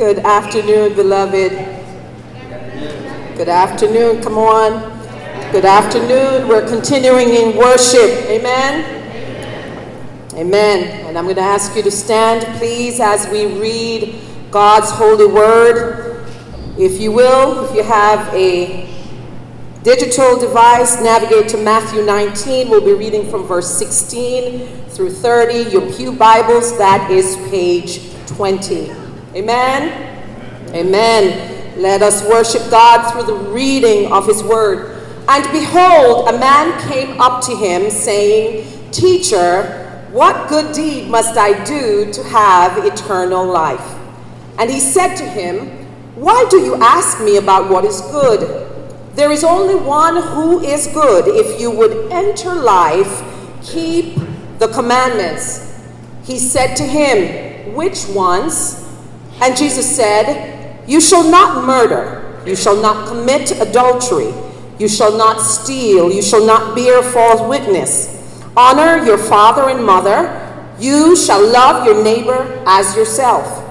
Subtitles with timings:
[0.00, 1.52] Good afternoon, beloved.
[3.36, 4.22] Good afternoon.
[4.22, 4.80] Come on.
[5.52, 6.48] Good afternoon.
[6.48, 8.08] We're continuing in worship.
[8.30, 8.82] Amen.
[10.36, 11.06] Amen.
[11.06, 14.18] And I'm going to ask you to stand, please, as we read
[14.50, 16.26] God's holy word.
[16.78, 18.88] If you will, if you have a
[19.82, 22.70] digital device, navigate to Matthew 19.
[22.70, 25.70] We'll be reading from verse 16 through 30.
[25.70, 28.99] Your Pew Bibles, that is page 20.
[29.34, 30.74] Amen.
[30.74, 31.80] Amen.
[31.80, 35.00] Let us worship God through the reading of his word.
[35.28, 41.62] And behold, a man came up to him, saying, Teacher, what good deed must I
[41.62, 43.96] do to have eternal life?
[44.58, 45.68] And he said to him,
[46.16, 48.66] Why do you ask me about what is good?
[49.14, 51.28] There is only one who is good.
[51.28, 53.22] If you would enter life,
[53.62, 54.16] keep
[54.58, 55.80] the commandments.
[56.24, 58.89] He said to him, Which ones?
[59.40, 64.32] And Jesus said, You shall not murder, you shall not commit adultery,
[64.78, 68.20] you shall not steal, you shall not bear false witness.
[68.56, 70.36] Honor your father and mother.
[70.78, 73.66] You shall love your neighbor as yourself.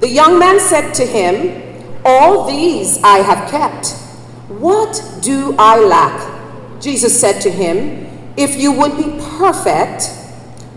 [0.00, 3.92] The young man said to him, All these I have kept.
[4.48, 6.80] What do I lack?
[6.80, 10.10] Jesus said to him, If you would be perfect,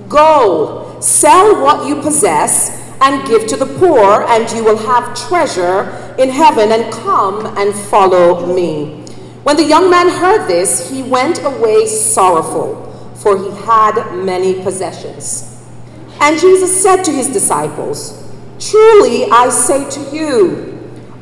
[0.09, 6.15] go, sell what you possess, and give to the poor, and you will have treasure
[6.17, 9.03] in heaven, and come and follow me.
[9.43, 12.83] When the young man heard this, he went away sorrowful
[13.23, 15.49] for he had many possessions.
[16.19, 18.21] And Jesus said to his disciples,
[18.59, 20.69] Truly I say to you,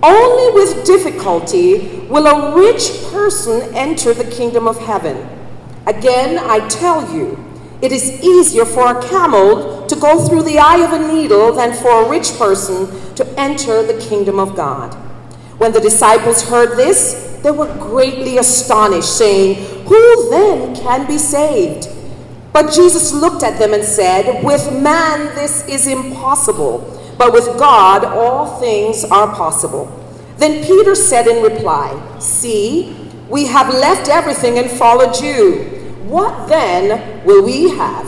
[0.02, 5.30] only with difficulty will a rich person enter the kingdom of heaven.
[5.86, 7.38] Again, I tell you,
[7.82, 11.74] it is easier for a camel to go through the eye of a needle than
[11.74, 14.94] for a rich person to enter the kingdom of God.
[15.58, 21.88] When the disciples heard this, they were greatly astonished, saying, Who then can be saved?
[22.54, 28.04] But Jesus looked at them and said, With man this is impossible, but with God
[28.04, 29.98] all things are possible.
[30.38, 32.96] Then Peter said in reply, See,
[33.30, 35.81] we have left everything and followed you.
[36.12, 38.06] What then will we have?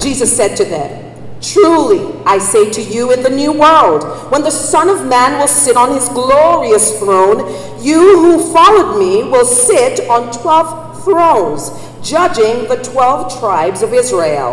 [0.00, 4.52] Jesus said to them, Truly, I say to you, in the new world, when the
[4.52, 7.40] Son of Man will sit on his glorious throne,
[7.82, 11.72] you who followed me will sit on twelve thrones
[12.08, 14.52] judging the 12 tribes of Israel.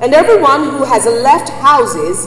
[0.00, 2.26] And everyone who has left houses,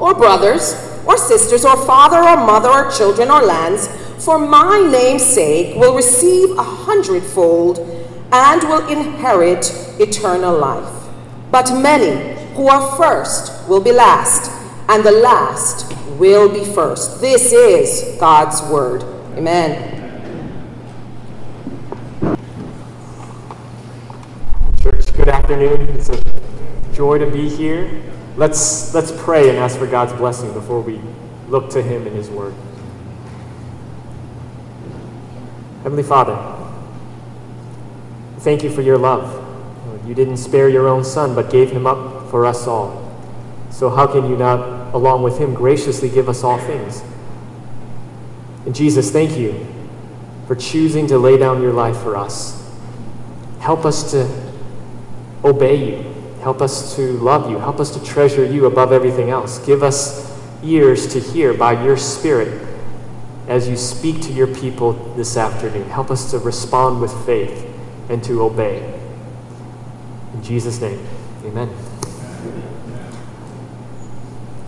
[0.00, 0.74] or brothers,
[1.06, 3.86] or sisters, or father, or mother, or children, or lands,
[4.24, 7.95] for my name's sake, will receive a hundredfold
[8.32, 9.70] and will inherit
[10.00, 10.92] eternal life.
[11.50, 14.50] But many who are first will be last,
[14.88, 17.20] and the last will be first.
[17.20, 19.02] This is God's word.
[19.36, 19.92] Amen.
[24.80, 25.82] Church, good afternoon.
[25.90, 26.22] It's a
[26.92, 28.02] joy to be here.
[28.36, 31.00] Let's, let's pray and ask for God's blessing before we
[31.48, 32.54] look to Him in His Word.
[35.82, 36.34] Heavenly Father,
[38.46, 39.26] thank you for your love.
[40.06, 43.02] You didn't spare your own Son, but gave Him up for us all.
[43.70, 47.02] So, how can you not, along with Him, graciously give us all things?
[48.64, 49.66] And Jesus, thank you
[50.46, 52.72] for choosing to lay down your life for us.
[53.58, 54.28] Help us to
[55.42, 56.12] obey you.
[56.40, 57.58] Help us to love you.
[57.58, 59.58] Help us to treasure you above everything else.
[59.66, 62.64] Give us ears to hear by your Spirit
[63.48, 65.90] as you speak to your people this afternoon.
[65.90, 67.72] Help us to respond with faith
[68.08, 68.98] and to obey.
[70.34, 71.04] In Jesus' name,
[71.44, 71.68] amen.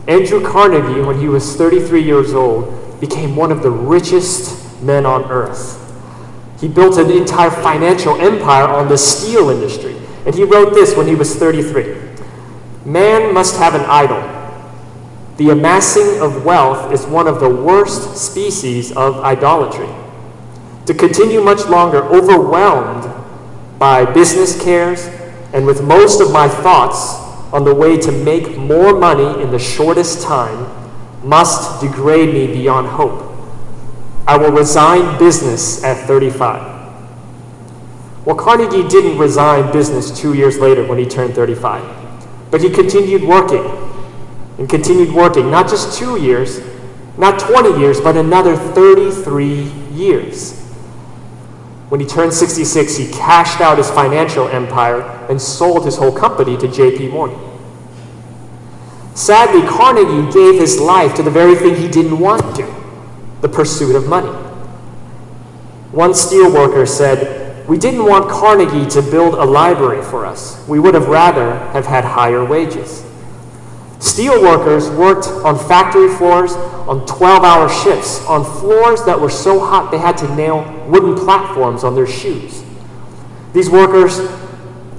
[0.07, 5.31] Andrew Carnegie, when he was 33 years old, became one of the richest men on
[5.31, 5.85] earth.
[6.61, 9.97] He built an entire financial empire on the steel industry.
[10.27, 11.97] And he wrote this when he was 33
[12.85, 14.21] Man must have an idol.
[15.37, 19.89] The amassing of wealth is one of the worst species of idolatry.
[20.87, 23.05] To continue much longer overwhelmed
[23.79, 25.07] by business cares
[25.53, 27.15] and with most of my thoughts
[27.53, 30.67] on the way to make more money in the shortest time
[31.23, 33.25] must degrade me beyond hope.
[34.27, 36.77] I will resign business at 35.
[38.27, 41.83] Well, Carnegie didn't resign business two years later when he turned 35,
[42.51, 43.65] but he continued working
[44.59, 46.61] and continued working, not just two years,
[47.17, 50.68] not 20 years, but another 33 years.
[51.89, 55.01] When he turned 66, he cashed out his financial empire
[55.31, 57.41] and sold his whole company to JP Morgan.
[59.15, 62.75] Sadly, Carnegie gave his life to the very thing he didn't want to
[63.41, 64.29] the pursuit of money.
[65.93, 70.67] One steelworker said, We didn't want Carnegie to build a library for us.
[70.69, 73.05] We would have rather have had higher wages.
[74.01, 79.59] Steel workers worked on factory floors on 12 hour shifts on floors that were so
[79.59, 82.63] hot they had to nail wooden platforms on their shoes.
[83.53, 84.19] These workers,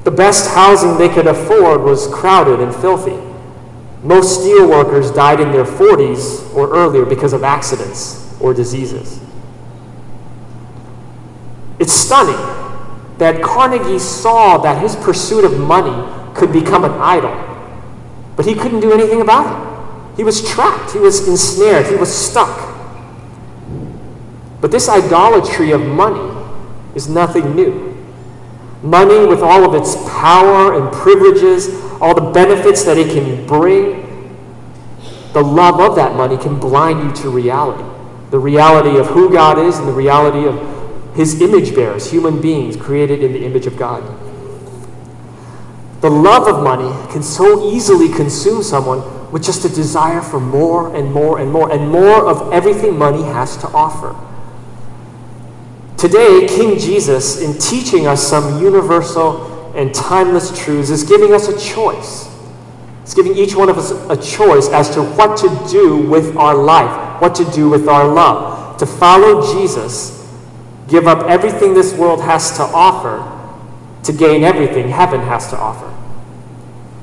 [0.04, 3.18] the best housing they could afford was crowded and filthy.
[4.04, 9.20] Most steel workers died in their 40s or earlier because of accidents or diseases.
[11.80, 12.36] It's stunning
[13.18, 17.50] that Carnegie saw that his pursuit of money could become an idol
[18.40, 20.16] but he couldn't do anything about it.
[20.16, 22.74] He was trapped, he was ensnared, he was stuck.
[24.62, 26.42] But this idolatry of money
[26.96, 27.98] is nothing new.
[28.82, 31.68] Money, with all of its power and privileges,
[32.00, 34.34] all the benefits that it can bring,
[35.34, 37.84] the love of that money can blind you to reality.
[38.32, 42.78] The reality of who God is and the reality of his image bearers, human beings
[42.78, 44.02] created in the image of God.
[46.02, 50.96] The love of money can so easily consume someone with just a desire for more
[50.96, 54.16] and more and more and more of everything money has to offer.
[55.98, 61.60] Today, King Jesus, in teaching us some universal and timeless truths, is giving us a
[61.60, 62.34] choice.
[63.02, 66.56] He's giving each one of us a choice as to what to do with our
[66.56, 68.78] life, what to do with our love.
[68.78, 70.26] To follow Jesus,
[70.88, 73.36] give up everything this world has to offer
[74.04, 75.94] to gain everything heaven has to offer.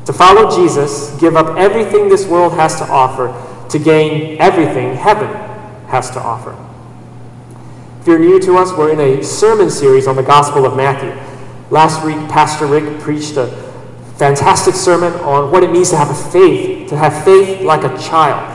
[0.07, 3.35] To follow Jesus, give up everything this world has to offer
[3.71, 5.29] to gain everything heaven
[5.89, 6.57] has to offer.
[8.01, 11.11] If you're new to us, we're in a sermon series on the Gospel of Matthew.
[11.71, 13.49] Last week, Pastor Rick preached a
[14.17, 17.99] fantastic sermon on what it means to have a faith, to have faith like a
[17.99, 18.53] child.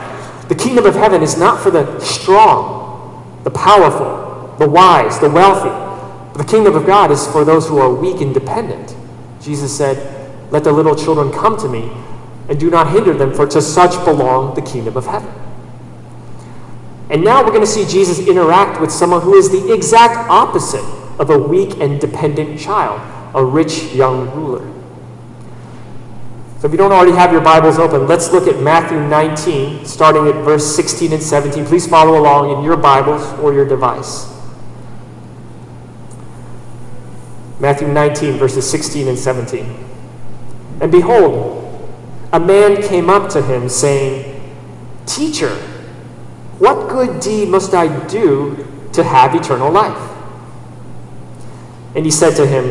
[0.48, 5.91] The kingdom of heaven is not for the strong, the powerful, the wise, the wealthy.
[6.34, 8.96] The kingdom of God is for those who are weak and dependent.
[9.40, 11.90] Jesus said, let the little children come to me,
[12.48, 15.32] and do not hinder them, for to such belong the kingdom of heaven.
[17.10, 20.84] And now we're going to see Jesus interact with someone who is the exact opposite
[21.18, 23.00] of a weak and dependent child,
[23.34, 24.66] a rich young ruler.
[26.60, 30.28] So if you don't already have your Bibles open, let's look at Matthew 19, starting
[30.28, 31.66] at verse 16 and 17.
[31.66, 34.31] Please follow along in your Bibles or your device.
[37.62, 39.64] Matthew 19, verses 16 and 17.
[40.80, 41.62] And behold,
[42.32, 44.40] a man came up to him, saying,
[45.06, 45.54] Teacher,
[46.58, 50.10] what good deed must I do to have eternal life?
[51.94, 52.64] And he said to him,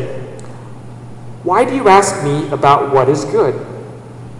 [1.42, 3.54] Why do you ask me about what is good?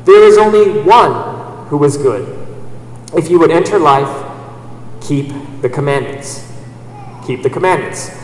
[0.04, 2.28] There is only one who is good.
[3.16, 4.30] If you would enter life,
[5.00, 5.32] keep
[5.62, 6.46] the commandments.
[7.26, 8.21] Keep the commandments.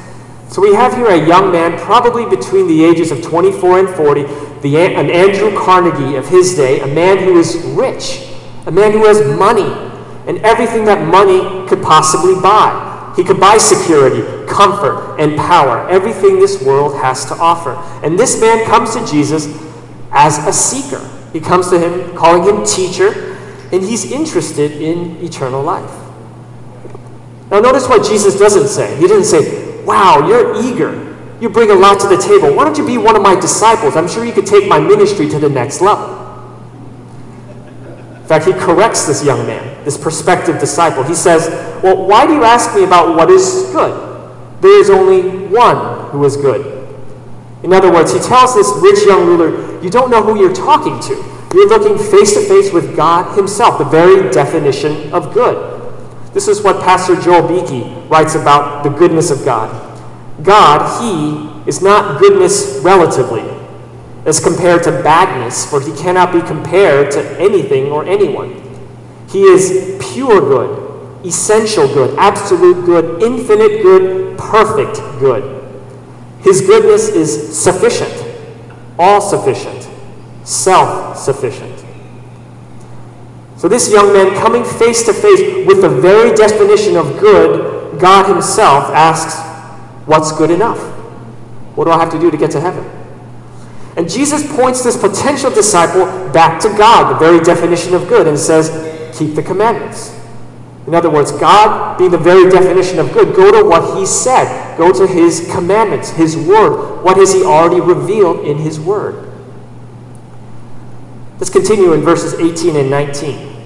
[0.49, 4.23] So we have here a young man, probably between the ages of 24 and 40,
[4.63, 8.27] the, an Andrew Carnegie of his day, a man who is rich,
[8.67, 9.69] a man who has money
[10.27, 13.13] and everything that money could possibly buy.
[13.17, 17.73] He could buy security, comfort, and power, everything this world has to offer.
[18.05, 19.47] And this man comes to Jesus
[20.13, 21.01] as a seeker.
[21.33, 23.37] He comes to him, calling him teacher,
[23.73, 25.91] and he's interested in eternal life.
[27.51, 28.97] Now, notice what Jesus doesn't say.
[28.97, 31.17] He didn't say, Wow, you're eager.
[31.41, 32.55] You bring a lot to the table.
[32.55, 33.97] Why don't you be one of my disciples?
[33.97, 36.17] I'm sure you could take my ministry to the next level.
[38.17, 41.03] In fact, he corrects this young man, this prospective disciple.
[41.03, 41.49] He says,
[41.83, 44.05] Well, why do you ask me about what is good?
[44.61, 46.75] There is only one who is good.
[47.63, 51.01] In other words, he tells this rich young ruler, You don't know who you're talking
[51.01, 51.15] to.
[51.55, 55.78] You're looking face to face with God Himself, the very definition of good.
[56.33, 59.69] This is what Pastor Joel Beeke writes about the goodness of God.
[60.43, 63.45] God, He, is not goodness relatively
[64.25, 68.55] as compared to badness, for He cannot be compared to anything or anyone.
[69.31, 75.55] He is pure good, essential good, absolute good, infinite good, perfect good.
[76.41, 78.15] His goodness is sufficient,
[78.99, 79.89] all sufficient,
[80.45, 81.78] self sufficient.
[83.59, 88.33] So, this young man coming face to face with the very definition of good, God
[88.33, 89.37] Himself asks,
[90.07, 90.79] What's good enough?
[91.75, 92.89] What do I have to do to get to heaven?
[93.97, 98.39] And Jesus points this potential disciple back to God, the very definition of good, and
[98.39, 100.17] says, Keep the commandments.
[100.87, 104.79] In other words, God being the very definition of good, go to what He said.
[104.79, 107.03] Go to His commandments, His word.
[107.03, 109.28] What has He already revealed in His word?
[111.39, 113.57] Let's continue in verses 18 and 19.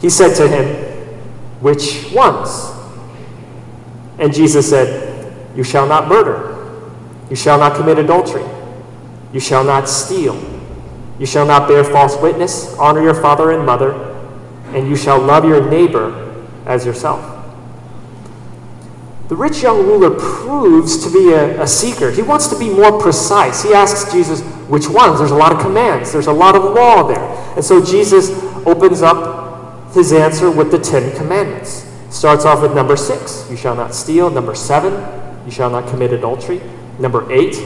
[0.00, 0.66] He said to him,
[1.60, 2.70] Which ones?
[4.18, 6.52] And Jesus said, You shall not murder.
[7.30, 8.44] You shall not commit adultery.
[9.32, 10.34] You shall not steal.
[11.18, 12.76] You shall not bear false witness.
[12.78, 13.92] Honor your father and mother.
[14.74, 17.28] And you shall love your neighbor as yourself.
[19.28, 22.10] The rich young ruler proves to be a, a, seeker.
[22.10, 23.62] He wants to be more precise.
[23.62, 24.42] He asks Jesus,
[24.72, 25.18] which ones?
[25.18, 27.22] There's a lot of commands, there's a lot of law there.
[27.56, 28.30] And so Jesus
[28.64, 31.86] opens up his answer with the Ten Commandments.
[32.08, 34.30] Starts off with number six, you shall not steal.
[34.30, 34.94] Number seven,
[35.44, 36.62] you shall not commit adultery.
[36.98, 37.60] Number eight,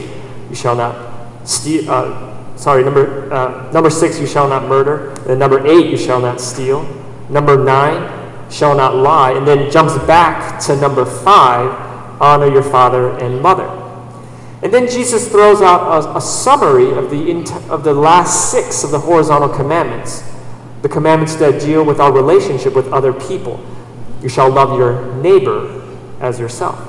[0.49, 1.89] you shall not steal.
[1.89, 5.11] Uh, sorry, number, uh, number six, you shall not murder.
[5.29, 6.83] And number eight, you shall not steal.
[7.29, 11.71] Number nine, shall not lie, and then jumps back to number five
[12.19, 13.76] honor your father and mother.
[14.63, 17.31] And then Jesus throws out a, a summary of the,
[17.69, 20.23] of the last six of the horizontal commandments,
[20.81, 23.63] the commandments that deal with our relationship with other people.
[24.21, 25.83] You shall love your neighbor
[26.19, 26.79] as yourself.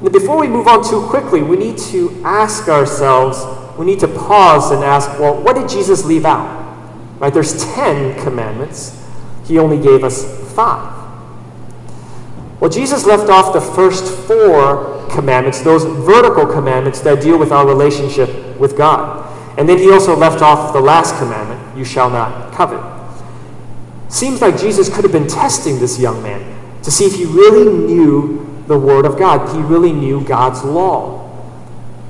[0.00, 3.44] Now, before we move on too quickly, we need to ask ourselves,
[3.76, 6.56] we need to pause and ask, well, what did Jesus leave out?
[7.18, 7.34] Right?
[7.34, 9.04] There's 10 commandments.
[9.44, 10.97] He only gave us five.
[12.60, 17.66] Well, Jesus left off the first four commandments, those vertical commandments that deal with our
[17.66, 19.24] relationship with God.
[19.58, 22.82] And then he also left off the last commandment you shall not covet.
[24.08, 27.72] Seems like Jesus could have been testing this young man to see if he really
[27.72, 31.24] knew the Word of God, he really knew God's law.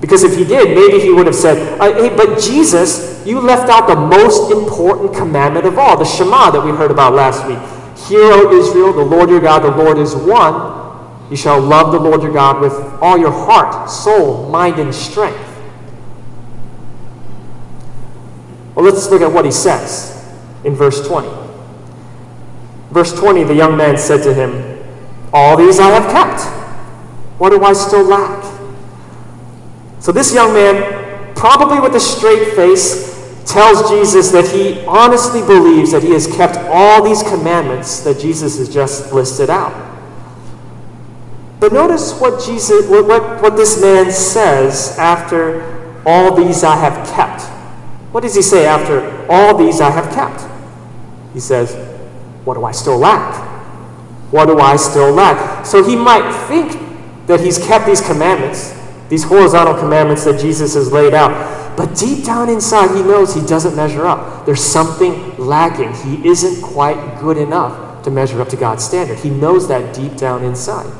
[0.00, 3.69] Because if he did, maybe he would have said, uh, Hey, but Jesus, you left
[3.69, 7.59] out the most important commandment of all, the Shema that we heard about last week.
[8.07, 10.76] Hear, O Israel, the Lord your God, the Lord is one.
[11.31, 15.45] You shall love the Lord your God with all your heart, soul, mind, and strength.
[18.75, 20.14] Well, let's look at what he says
[20.64, 21.28] in verse 20.
[22.90, 24.83] Verse 20, the young man said to him,
[25.33, 26.40] All these I have kept.
[27.38, 28.45] What do I still lack?
[30.00, 33.08] So this young man, probably with a straight face,
[33.49, 38.59] tells Jesus that he honestly believes that he has kept all these commandments that Jesus
[38.59, 39.87] has just listed out.
[41.61, 47.09] But notice what Jesus what, what, what this man says after all these I have
[47.14, 47.43] kept.
[48.12, 50.49] What does he say after all these I have kept?
[51.35, 51.75] He says,
[52.45, 53.45] What do I still lack?
[54.31, 55.67] What do I still lack?
[55.67, 56.73] So he might think
[57.26, 58.73] that he's kept these commandments,
[59.09, 61.77] these horizontal commandments that Jesus has laid out.
[61.77, 64.45] But deep down inside, he knows he doesn't measure up.
[64.47, 65.95] There's something lacking.
[65.95, 69.19] He isn't quite good enough to measure up to God's standard.
[69.19, 70.93] He knows that deep down inside.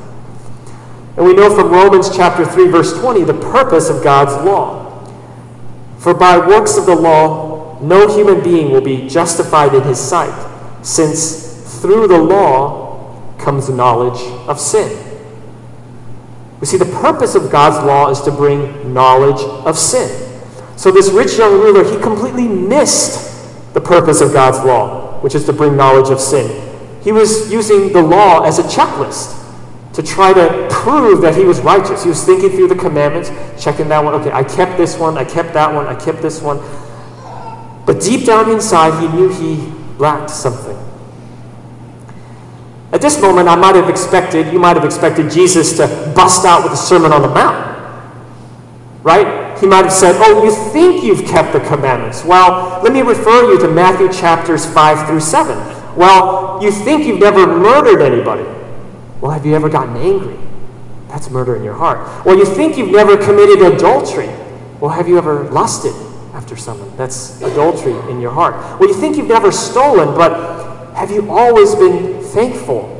[1.17, 4.87] And we know from Romans chapter 3 verse 20 the purpose of God's law.
[5.97, 10.33] For by works of the law no human being will be justified in his sight,
[10.81, 15.08] since through the law comes knowledge of sin.
[16.59, 20.27] We see the purpose of God's law is to bring knowledge of sin.
[20.75, 25.45] So this rich young ruler, he completely missed the purpose of God's law, which is
[25.45, 26.67] to bring knowledge of sin.
[27.01, 29.35] He was using the law as a checklist
[29.93, 32.03] to try to prove that he was righteous.
[32.03, 33.29] He was thinking through the commandments,
[33.61, 34.13] checking that one.
[34.15, 36.59] Okay, I kept this one, I kept that one, I kept this one.
[37.85, 40.77] But deep down inside, he knew he lacked something.
[42.91, 46.63] At this moment, I might have expected, you might have expected Jesus to bust out
[46.63, 47.67] with a Sermon on the Mount.
[49.03, 49.57] Right?
[49.59, 52.23] He might have said, Oh, you think you've kept the commandments.
[52.25, 55.57] Well, let me refer you to Matthew chapters 5 through 7.
[55.95, 58.43] Well, you think you've never murdered anybody.
[59.21, 60.37] Well, have you ever gotten angry?
[61.09, 62.25] That's murder in your heart.
[62.25, 64.29] Well, you think you've never committed adultery.
[64.79, 65.93] Well, have you ever lusted
[66.33, 66.95] after someone?
[66.95, 68.79] That's adultery in your heart.
[68.79, 70.68] Well, you think you've never stolen, but
[70.99, 72.99] have you always been thankful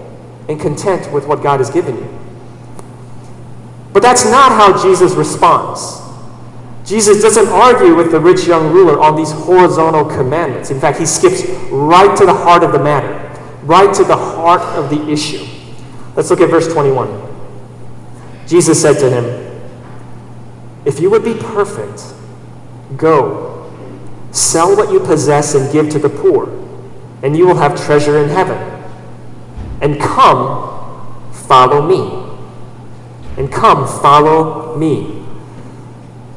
[0.49, 2.19] and content with what God has given you.
[3.93, 6.01] But that's not how Jesus responds.
[6.85, 10.71] Jesus doesn't argue with the rich young ruler on these horizontal commandments.
[10.71, 13.15] In fact, he skips right to the heart of the matter,
[13.63, 15.45] right to the heart of the issue.
[16.15, 17.27] Let's look at verse 21.
[18.47, 19.61] Jesus said to him,
[20.83, 22.03] If you would be perfect,
[22.97, 23.71] go,
[24.31, 26.47] sell what you possess and give to the poor,
[27.23, 28.79] and you will have treasure in heaven
[29.81, 32.27] and come, follow me.
[33.37, 35.25] And come, follow me.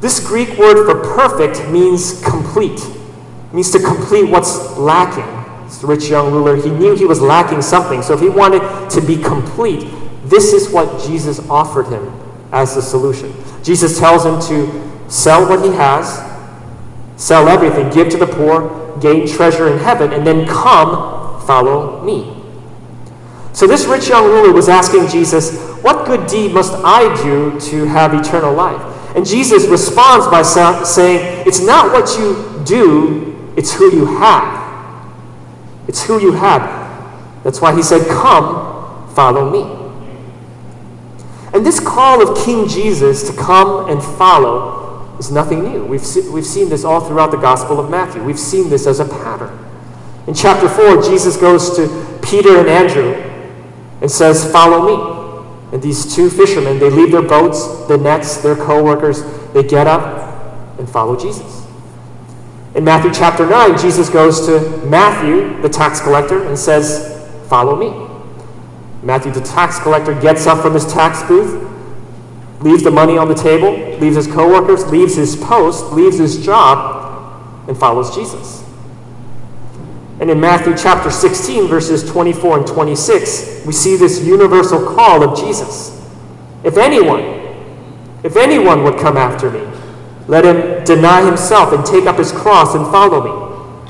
[0.01, 5.27] This Greek word for perfect means complete, it means to complete what's lacking.
[5.65, 8.03] This rich young ruler, he knew he was lacking something.
[8.03, 9.89] So if he wanted to be complete,
[10.25, 12.13] this is what Jesus offered him
[12.53, 13.33] as the solution.
[13.63, 16.19] Jesus tells him to sell what he has,
[17.17, 22.43] sell everything, give to the poor, gain treasure in heaven, and then come follow me.
[23.53, 27.85] So this rich young ruler was asking Jesus, What good deed must I do to
[27.85, 28.81] have eternal life?
[29.15, 34.61] And Jesus responds by saying, It's not what you do, it's who you have.
[35.87, 37.43] It's who you have.
[37.45, 39.81] That's why he said, Come, follow me.
[41.53, 44.82] And this call of King Jesus to come and follow
[45.19, 45.85] is nothing new.
[45.85, 48.23] We've, se- we've seen this all throughout the Gospel of Matthew.
[48.23, 49.59] We've seen this as a pattern.
[50.27, 53.15] In chapter 4, Jesus goes to Peter and Andrew
[54.01, 55.73] and says, Follow me.
[55.73, 59.87] And these two fishermen, they leave their boats, their nets, their co workers, they get
[59.87, 61.67] up and follow Jesus.
[62.75, 68.09] In Matthew chapter 9, Jesus goes to Matthew, the tax collector, and says, Follow me.
[69.03, 71.69] Matthew, the tax collector, gets up from his tax booth,
[72.63, 77.69] leaves the money on the table, leaves his coworkers, leaves his post, leaves his job,
[77.69, 78.65] and follows Jesus.
[80.21, 85.39] And in Matthew chapter 16, verses 24 and 26, we see this universal call of
[85.39, 86.01] Jesus.
[86.63, 87.21] If anyone,
[88.23, 89.67] if anyone would come after me,
[90.29, 93.89] let him deny himself and take up his cross and follow me.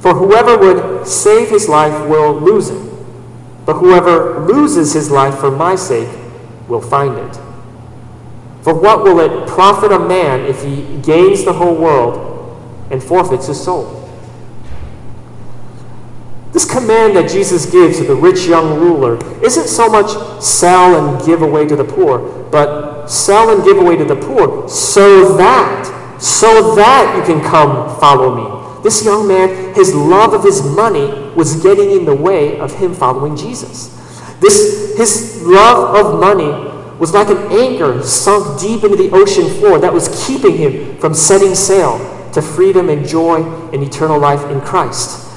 [0.00, 2.94] For whoever would save his life will lose it
[3.66, 6.08] but whoever loses his life for my sake
[6.68, 7.40] will find it.
[8.64, 13.46] For what will it profit a man if he gains the whole world and forfeits
[13.46, 14.00] his soul?
[16.52, 21.26] This command that Jesus gives to the rich young ruler isn't so much sell and
[21.26, 26.18] give away to the poor, but sell and give away to the poor so that,
[26.18, 28.82] so that you can come follow me.
[28.82, 32.94] This young man, his love of his money was getting in the way of him
[32.94, 33.88] following Jesus.
[34.40, 39.78] This, his love of money was like an anchor sunk deep into the ocean floor
[39.78, 41.98] that was keeping him from setting sail
[42.32, 45.30] to freedom and joy and eternal life in Christ.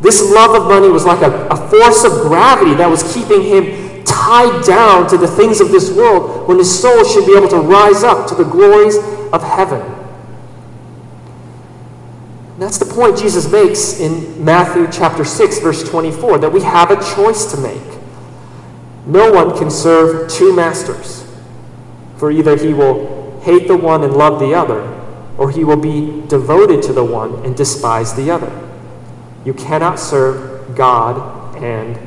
[0.00, 4.04] This love of money was like a, a force of gravity that was keeping him
[4.04, 7.58] tied down to the things of this world when his soul should be able to
[7.58, 8.96] rise up to the glories
[9.32, 9.96] of heaven.
[12.58, 16.96] That's the point Jesus makes in Matthew chapter 6 verse 24 that we have a
[17.14, 17.95] choice to make.
[19.06, 21.24] No one can serve two masters.
[22.16, 24.82] For either he will hate the one and love the other,
[25.38, 28.50] or he will be devoted to the one and despise the other.
[29.44, 31.98] You cannot serve God and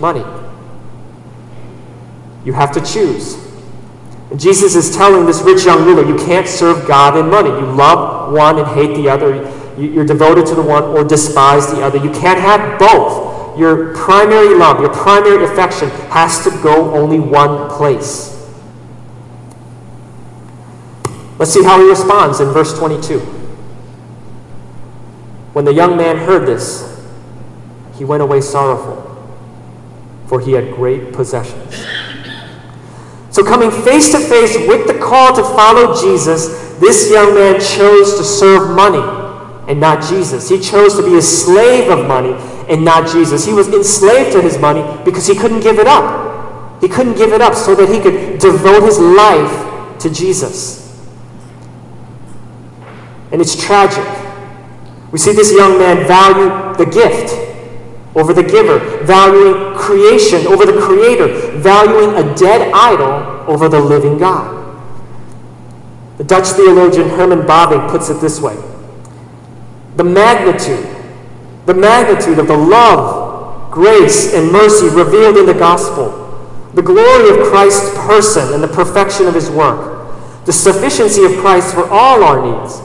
[0.00, 0.24] money.
[2.44, 3.36] You have to choose.
[4.30, 7.50] And Jesus is telling this rich young ruler, you can't serve God and money.
[7.50, 9.36] You love one and hate the other.
[9.78, 11.98] You're devoted to the one or despise the other.
[11.98, 13.27] You can't have both.
[13.58, 18.36] Your primary love, your primary affection has to go only one place.
[21.38, 23.18] Let's see how he responds in verse 22.
[25.54, 27.04] When the young man heard this,
[27.96, 29.04] he went away sorrowful,
[30.28, 31.84] for he had great possessions.
[33.30, 38.16] So, coming face to face with the call to follow Jesus, this young man chose
[38.18, 39.02] to serve money
[39.68, 40.48] and not Jesus.
[40.48, 42.36] He chose to be a slave of money
[42.68, 43.44] and not Jesus.
[43.44, 46.80] He was enslaved to his money because he couldn't give it up.
[46.80, 50.84] He couldn't give it up so that he could devote his life to Jesus.
[53.32, 54.04] And it's tragic.
[55.12, 57.34] We see this young man value the gift
[58.14, 64.18] over the giver, valuing creation over the creator, valuing a dead idol over the living
[64.18, 64.56] God.
[66.18, 68.56] The Dutch theologian Herman Bavinck puts it this way
[69.96, 70.86] the magnitude,
[71.68, 76.08] the magnitude of the love, grace, and mercy revealed in the gospel,
[76.72, 81.74] the glory of Christ's person and the perfection of his work, the sufficiency of Christ
[81.74, 82.80] for all our needs,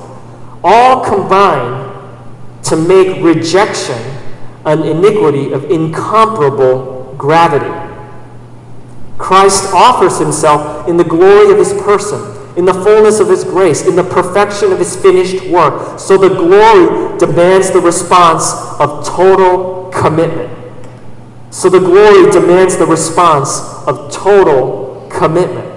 [0.65, 1.93] all combine
[2.63, 3.98] to make rejection
[4.65, 7.72] an iniquity of incomparable gravity.
[9.17, 13.87] Christ offers himself in the glory of his person in the fullness of His grace,
[13.87, 15.99] in the perfection of His finished work.
[15.99, 20.51] So the glory demands the response of total commitment.
[21.51, 25.73] So the glory demands the response of total commitment.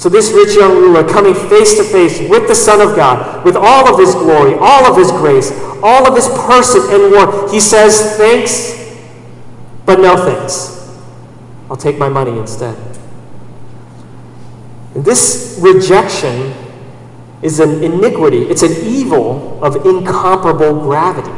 [0.00, 3.54] So this rich young ruler coming face to face with the Son of God, with
[3.54, 7.60] all of his glory, all of his grace, all of his person and work, he
[7.60, 8.96] says, Thanks,
[9.84, 10.98] but no thanks.
[11.68, 12.89] I'll take my money instead.
[15.04, 16.52] This rejection
[17.42, 21.30] is an iniquity, it's an evil of incomparable gravity.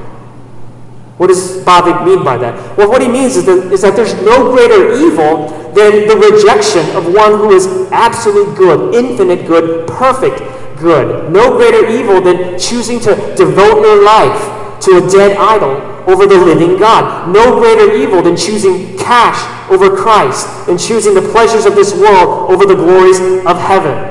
[1.18, 2.76] What does Bavinck mean by that?
[2.76, 6.84] Well, what he means is that, is that there's no greater evil than the rejection
[6.96, 10.38] of one who is absolute good, infinite good, perfect
[10.78, 11.30] good.
[11.32, 16.36] No greater evil than choosing to devote your life to a dead idol over the
[16.36, 17.32] living God.
[17.32, 22.50] No greater evil than choosing cash over Christ and choosing the pleasures of this world
[22.50, 24.10] over the glories of heaven.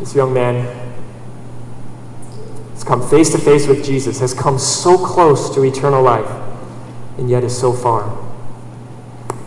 [0.00, 0.66] This young man
[2.72, 6.30] has come face to face with Jesus, has come so close to eternal life,
[7.18, 8.02] and yet is so far.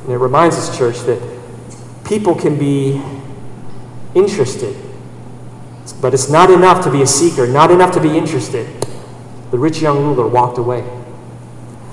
[0.04, 1.22] And it reminds us, church, that
[2.06, 3.02] people can be
[4.16, 4.76] interested,
[5.94, 8.68] but it's not enough to be a seeker, not enough to be interested.
[9.52, 10.84] The rich young ruler walked away.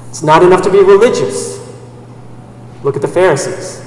[0.08, 1.58] It's not enough to be religious.
[2.82, 3.84] Look at the Pharisees.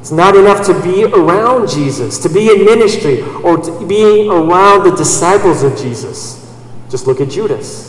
[0.00, 4.84] It's not enough to be around Jesus, to be in ministry, or to be around
[4.84, 6.54] the disciples of Jesus.
[6.88, 7.88] Just look at Judas.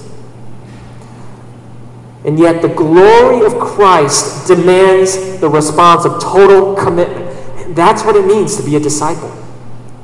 [2.25, 7.75] And yet, the glory of Christ demands the response of total commitment.
[7.75, 9.31] That's what it means to be a disciple.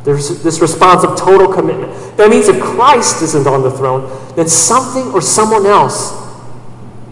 [0.05, 1.91] There's this response of total commitment.
[2.15, 6.13] That means if Christ isn't on the throne, then something or someone else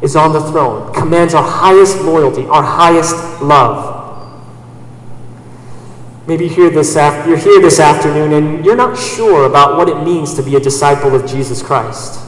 [0.04, 3.92] is on the throne, commands our highest loyalty, our highest love.
[6.28, 9.90] Maybe you're here, this af- you're here this afternoon and you're not sure about what
[9.90, 12.20] it means to be a disciple of Jesus Christ.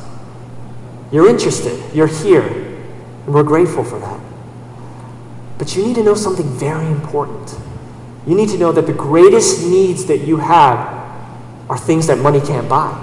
[1.11, 4.19] You're interested, you're here, and we're grateful for that.
[5.57, 7.55] But you need to know something very important.
[8.27, 10.79] You need to know that the greatest needs that you have
[11.69, 13.01] are things that money can't buy.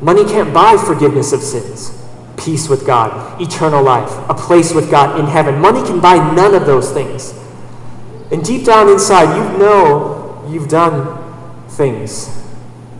[0.00, 2.00] Money can't buy forgiveness of sins,
[2.36, 5.58] peace with God, eternal life, a place with God in heaven.
[5.60, 7.34] Money can buy none of those things.
[8.30, 11.20] And deep down inside, you know you've done
[11.68, 12.42] things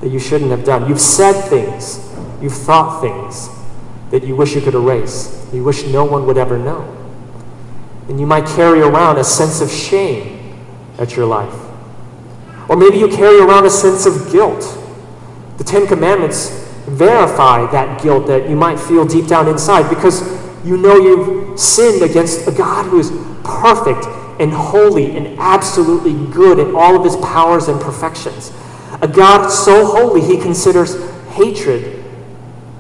[0.01, 0.89] that you shouldn't have done.
[0.89, 1.99] You've said things,
[2.41, 3.49] you've thought things
[4.11, 6.91] that you wish you could erase, you wish no one would ever know.
[8.09, 10.34] And you might carry around a sense of shame
[10.99, 11.55] at your life.
[12.69, 14.79] Or maybe you carry around a sense of guilt.
[15.59, 16.49] The Ten Commandments
[16.87, 20.23] verify that guilt that you might feel deep down inside because
[20.65, 23.11] you know you've sinned against a God who is
[23.43, 24.07] perfect
[24.41, 28.53] and holy and absolutely good in all of his powers and perfections.
[29.03, 30.97] A God so holy he considers
[31.31, 32.03] hatred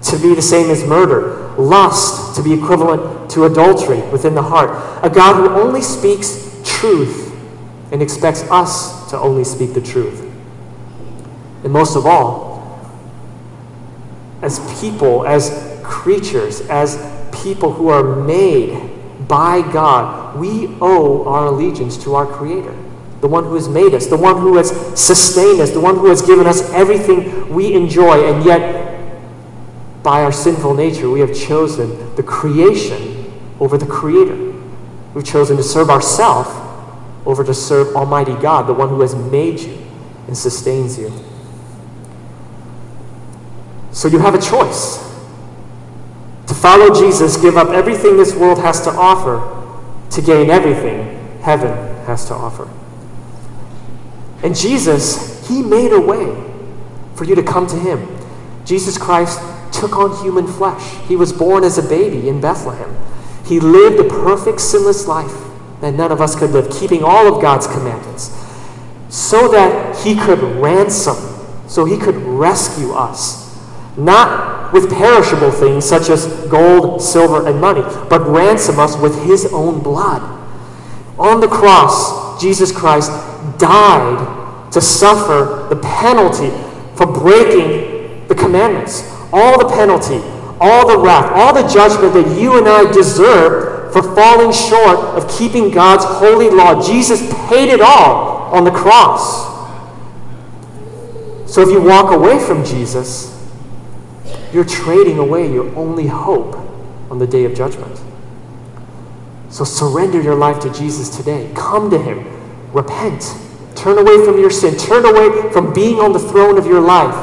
[0.02, 4.70] to be the same as murder, lust to be equivalent to adultery within the heart.
[5.04, 7.23] A God who only speaks truth
[7.92, 10.20] and expects us to only speak the truth.
[11.62, 12.54] And most of all,
[14.42, 16.96] as people, as creatures, as
[17.42, 18.90] people who are made
[19.28, 22.74] by God, we owe our allegiance to our Creator,
[23.20, 26.06] the one who has made us, the one who has sustained us, the one who
[26.06, 28.82] has given us everything we enjoy, and yet,
[30.02, 34.52] by our sinful nature, we have chosen the creation over the Creator.
[35.14, 36.50] We've chosen to serve ourselves
[37.26, 39.78] over to serve Almighty God, the one who has made you
[40.26, 41.12] and sustains you.
[43.92, 44.98] So you have a choice.
[46.48, 49.50] To follow Jesus, give up everything this world has to offer
[50.10, 51.72] to gain everything heaven
[52.06, 52.68] has to offer.
[54.42, 56.34] And Jesus, He made a way
[57.14, 58.08] for you to come to Him.
[58.64, 59.40] Jesus Christ
[59.72, 60.96] took on human flesh.
[61.06, 62.96] He was born as a baby in Bethlehem.
[63.44, 65.43] He lived a perfect, sinless life
[65.84, 68.30] that none of us could live, keeping all of God's commandments,
[69.08, 71.16] so that He could ransom,
[71.68, 73.44] so He could rescue us.
[73.96, 79.46] Not with perishable things such as gold, silver, and money, but ransom us with his
[79.52, 80.20] own blood.
[81.16, 83.10] On the cross, Jesus Christ
[83.58, 86.50] died to suffer the penalty
[86.96, 89.08] for breaking the commandments.
[89.32, 90.20] All the penalty,
[90.60, 95.38] all the wrath, all the judgment that you and I deserve for falling short of
[95.38, 96.84] keeping God's holy law.
[96.84, 99.54] Jesus paid it all on the cross.
[101.48, 103.30] So if you walk away from Jesus,
[104.52, 106.56] you're trading away your only hope
[107.08, 108.00] on the day of judgment.
[109.48, 111.52] So surrender your life to Jesus today.
[111.54, 112.26] Come to Him.
[112.72, 113.32] Repent.
[113.76, 114.76] Turn away from your sin.
[114.76, 117.14] Turn away from being on the throne of your life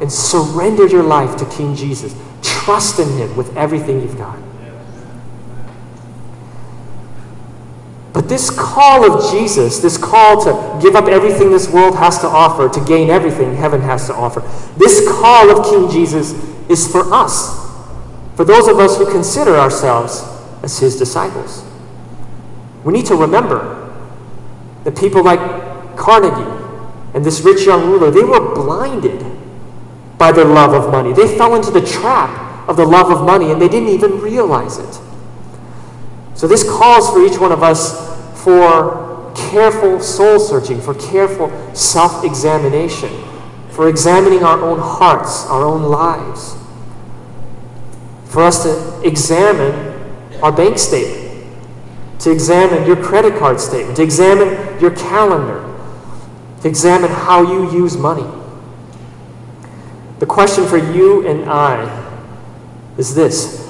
[0.00, 2.14] and surrender your life to King Jesus.
[2.42, 4.38] Trust in Him with everything you've got.
[8.12, 12.26] But this call of Jesus, this call to give up everything this world has to
[12.26, 14.40] offer, to gain everything heaven has to offer,
[14.76, 16.32] this call of King Jesus
[16.68, 17.58] is for us,
[18.36, 20.22] for those of us who consider ourselves
[20.62, 21.64] as his disciples.
[22.84, 23.94] We need to remember
[24.84, 26.62] that people like Carnegie
[27.14, 29.24] and this rich young ruler, they were blinded
[30.18, 31.12] by their love of money.
[31.12, 34.78] They fell into the trap of the love of money and they didn't even realize
[34.78, 35.00] it.
[36.42, 37.94] So this calls for each one of us
[38.42, 43.10] for careful soul searching, for careful self examination,
[43.70, 46.56] for examining our own hearts, our own lives,
[48.24, 49.72] for us to examine
[50.42, 51.46] our bank statement,
[52.18, 55.62] to examine your credit card statement, to examine your calendar,
[56.62, 58.28] to examine how you use money.
[60.18, 61.86] The question for you and I
[62.98, 63.64] is this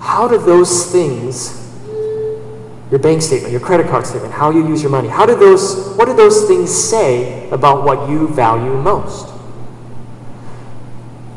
[0.00, 1.59] How do those things,
[2.90, 5.94] your bank statement, your credit card statement, how you use your money, how do those,
[5.96, 9.28] what do those things say about what you value most?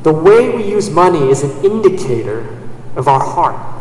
[0.02, 2.60] The way we use money is an indicator
[2.96, 3.74] of our heart.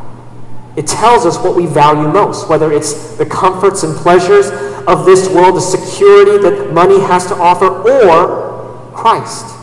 [0.77, 4.51] It tells us what we value most, whether it's the comforts and pleasures
[4.87, 9.57] of this world, the security that money has to offer, or Christ.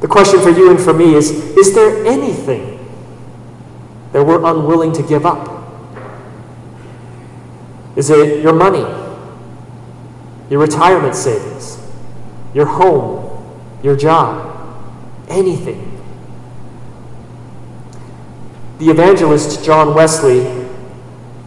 [0.00, 2.75] The question for you and for me is Is there anything
[4.16, 5.46] that we're unwilling to give up?
[7.96, 8.80] Is it your money,
[10.48, 11.78] your retirement savings,
[12.54, 13.46] your home,
[13.82, 14.74] your job,
[15.28, 16.00] anything?
[18.78, 20.44] The evangelist John Wesley,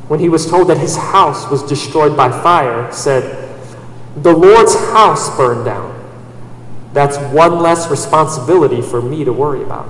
[0.08, 3.50] when he was told that his house was destroyed by fire, said,
[4.16, 5.90] The Lord's house burned down.
[6.94, 9.90] That's one less responsibility for me to worry about.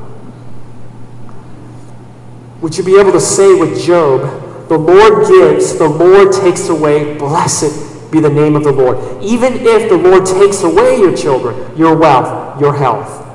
[2.62, 7.18] Would you be able to say with Job, The Lord gives, the Lord takes away,
[7.18, 11.78] blessed be the name of the Lord, even if the Lord takes away your children,
[11.78, 13.26] your wealth, your health?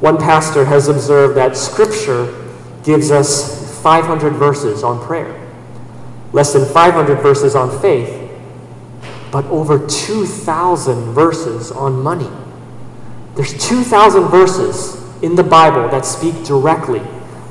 [0.00, 5.38] One pastor has observed that Scripture gives us 500 verses on prayer,
[6.32, 8.30] less than 500 verses on faith,
[9.30, 12.30] but over 2,000 verses on money.
[13.36, 17.00] There's 2,000 verses in the Bible that speak directly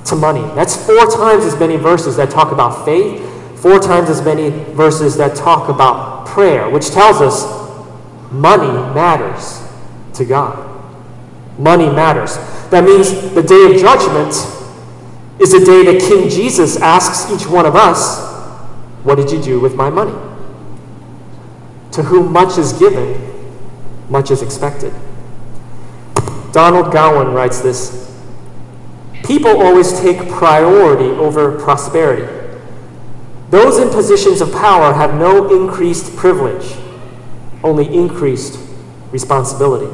[0.06, 0.42] to money.
[0.56, 3.22] That's four times as many verses that talk about faith,
[3.62, 7.46] four times as many verses that talk about prayer, which tells us
[8.32, 9.62] money matters
[10.16, 10.68] to God.
[11.58, 12.38] Money matters.
[12.70, 14.34] That means the day of judgment
[15.40, 18.30] is a day that King Jesus asks each one of us,
[19.04, 20.18] What did you do with my money?
[21.94, 23.20] To whom much is given,
[24.10, 24.94] much is expected.
[26.52, 28.02] Donald Gowan writes this
[29.24, 32.28] People always take priority over prosperity.
[33.50, 36.76] Those in positions of power have no increased privilege,
[37.64, 38.60] only increased
[39.12, 39.94] responsibility.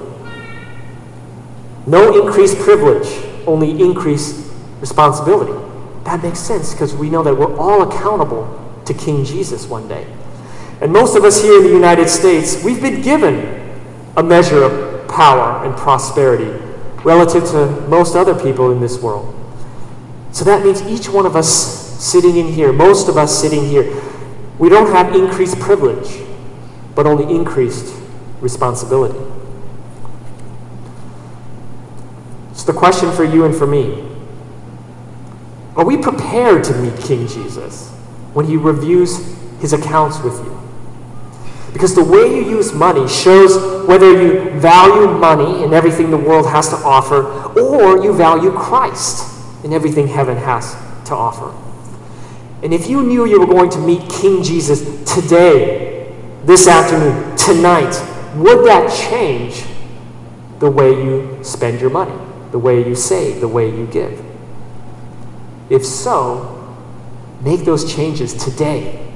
[1.85, 3.07] No increased privilege,
[3.47, 5.53] only increased responsibility.
[6.03, 10.05] That makes sense because we know that we're all accountable to King Jesus one day.
[10.81, 13.81] And most of us here in the United States, we've been given
[14.15, 16.51] a measure of power and prosperity
[17.03, 19.33] relative to most other people in this world.
[20.31, 21.47] So that means each one of us
[21.99, 24.01] sitting in here, most of us sitting here,
[24.59, 26.21] we don't have increased privilege,
[26.95, 27.95] but only increased
[28.41, 29.19] responsibility.
[32.53, 34.03] So the question for you and for me
[35.75, 37.89] Are we prepared to meet King Jesus
[38.33, 40.56] when he reviews his accounts with you?
[41.77, 46.47] Because the way you use money shows whether you value money and everything the world
[46.49, 47.23] has to offer,
[47.59, 50.73] or you value Christ and everything heaven has
[51.05, 51.55] to offer.
[52.63, 54.81] And if you knew you were going to meet King Jesus
[55.13, 56.11] today,
[56.45, 57.93] this afternoon, tonight,
[58.35, 59.63] would that change
[60.57, 62.27] the way you spend your money?
[62.51, 64.23] the way you save, the way you give?
[65.69, 66.75] If so,
[67.41, 69.06] make those changes today.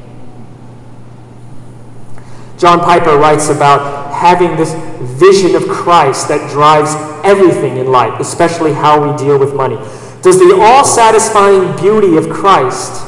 [2.61, 4.73] John Piper writes about having this
[5.19, 6.93] vision of Christ that drives
[7.25, 9.77] everything in life, especially how we deal with money.
[10.21, 13.03] Does the all satisfying beauty of Christ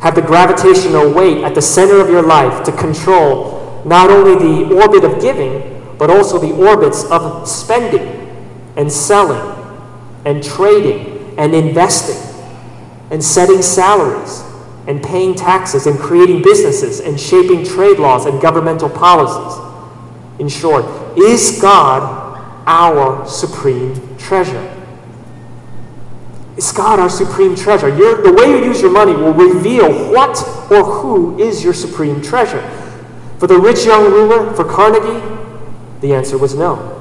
[0.00, 4.74] have the gravitational weight at the center of your life to control not only the
[4.74, 8.20] orbit of giving, but also the orbits of spending?
[8.76, 9.56] and selling
[10.24, 12.16] and trading and investing
[13.10, 14.42] and setting salaries
[14.90, 19.56] and paying taxes and creating businesses and shaping trade laws and governmental policies.
[20.40, 20.84] In short,
[21.16, 24.76] is God our supreme treasure?
[26.56, 27.88] Is God our supreme treasure?
[27.88, 30.36] Your, the way you use your money will reveal what
[30.72, 32.68] or who is your supreme treasure.
[33.38, 35.24] For the rich young ruler, for Carnegie,
[36.00, 37.00] the answer was no.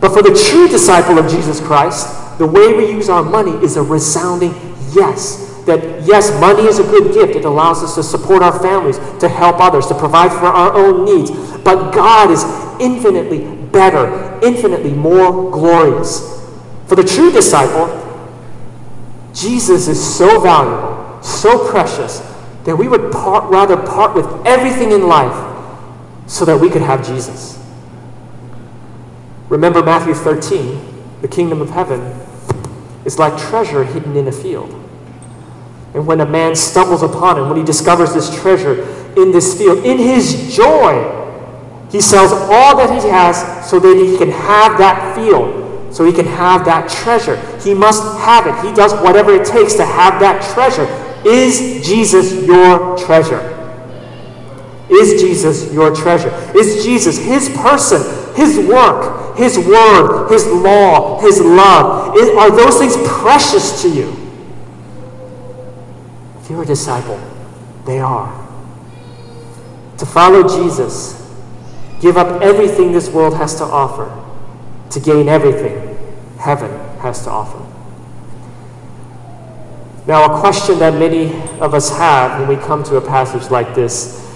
[0.00, 3.76] But for the true disciple of Jesus Christ, the way we use our money is
[3.76, 4.52] a resounding
[4.90, 5.49] yes.
[5.66, 7.36] That yes, money is a good gift.
[7.36, 11.04] It allows us to support our families, to help others, to provide for our own
[11.04, 11.30] needs.
[11.58, 12.42] But God is
[12.80, 16.40] infinitely better, infinitely more glorious.
[16.86, 17.96] For the true disciple,
[19.32, 22.18] Jesus is so valuable, so precious,
[22.64, 25.46] that we would part, rather part with everything in life
[26.26, 27.58] so that we could have Jesus.
[29.48, 32.00] Remember Matthew 13, the kingdom of heaven
[33.04, 34.79] is like treasure hidden in a field.
[35.94, 38.82] And when a man stumbles upon it, when he discovers this treasure
[39.16, 41.16] in this field, in his joy,
[41.90, 46.12] he sells all that he has so that he can have that field, so he
[46.12, 47.36] can have that treasure.
[47.58, 48.54] He must have it.
[48.64, 50.86] He does whatever it takes to have that treasure.
[51.26, 53.56] Is Jesus your treasure?
[54.88, 56.30] Is Jesus your treasure?
[56.56, 58.02] Is Jesus, his person,
[58.36, 64.19] his work, his word, his law, his love, are those things precious to you?
[66.50, 67.20] You're a disciple,
[67.86, 68.48] they are.
[69.98, 71.32] To follow Jesus,
[72.00, 74.16] give up everything this world has to offer
[74.90, 75.86] to gain everything
[76.40, 77.58] heaven has to offer.
[80.06, 83.74] Now, a question that many of us have when we come to a passage like
[83.74, 84.26] this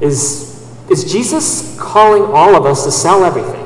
[0.00, 3.62] is, is Jesus calling all of us to sell everything?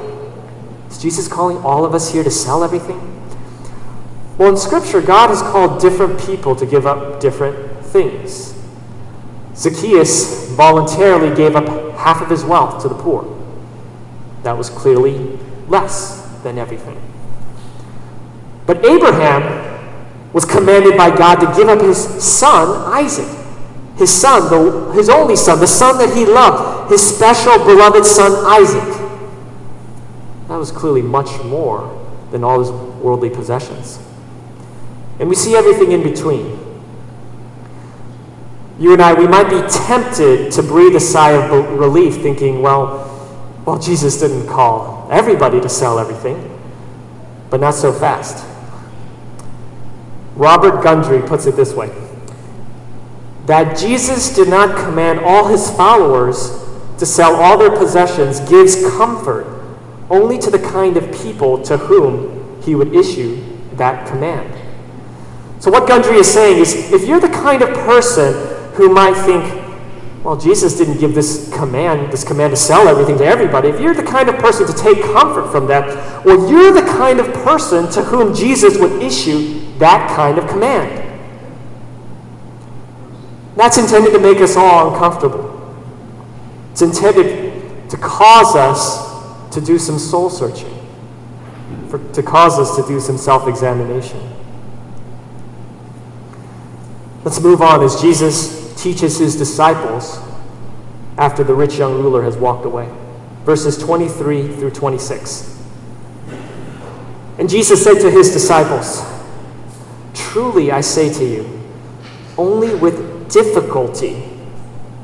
[0.91, 2.99] Is Jesus calling all of us here to sell everything?
[4.37, 8.55] Well, in Scripture, God has called different people to give up different things.
[9.55, 13.37] Zacchaeus voluntarily gave up half of his wealth to the poor.
[14.43, 17.01] That was clearly less than everything.
[18.67, 23.41] But Abraham was commanded by God to give up his son, Isaac
[24.01, 28.33] his son, the, his only son, the son that he loved, his special beloved son
[28.47, 28.99] Isaac.
[30.49, 31.97] That was clearly much more
[32.31, 34.01] than all his worldly possessions.
[35.19, 36.59] And we see everything in between.
[38.81, 43.07] You and I, we might be tempted to breathe a sigh of relief, thinking, well,
[43.67, 46.59] well, Jesus didn't call everybody to sell everything,
[47.51, 48.47] but not so fast.
[50.35, 51.91] Robert Gundry puts it this way
[53.47, 56.65] that Jesus did not command all his followers
[56.99, 59.47] to sell all their possessions gives comfort
[60.09, 63.43] only to the kind of people to whom he would issue
[63.75, 64.55] that command.
[65.59, 68.50] So, what Gundry is saying is if you're the kind of person
[68.81, 69.45] who might think,
[70.25, 73.69] well, Jesus didn't give this command, this command to sell everything to everybody.
[73.69, 77.21] If you're the kind of person to take comfort from that, well, you're the kind
[77.21, 80.97] of person to whom Jesus would issue that kind of command.
[83.57, 85.57] That's intended to make us all uncomfortable.
[86.73, 90.75] It's intended to cause us to do some soul searching,
[91.89, 94.19] for, to cause us to do some self examination.
[97.25, 100.19] Let's move on as Jesus teaches his disciples
[101.19, 102.89] after the rich young ruler has walked away.
[103.45, 105.63] Verses 23 through 26.
[107.39, 109.03] And Jesus said to his disciples,
[110.15, 111.61] Truly I say to you,
[112.37, 114.29] only with difficulty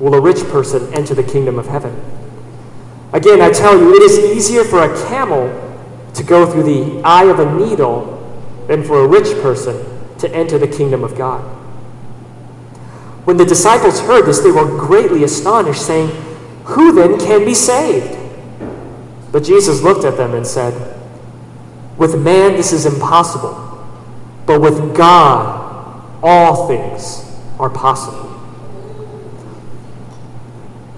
[0.01, 1.99] will a rich person enter the kingdom of heaven.
[3.13, 5.49] Again, I tell you, it is easier for a camel
[6.15, 8.13] to go through the eye of a needle
[8.69, 9.77] than for a rich person
[10.19, 11.56] to enter the kingdom of God.
[13.27, 16.11] When the disciples heard this, they were greatly astonished, saying,
[16.67, 18.17] Who then can be saved?
[19.33, 20.97] But Jesus looked at them and said,
[21.99, 23.85] With man this is impossible,
[24.47, 28.33] but with God all things are possible.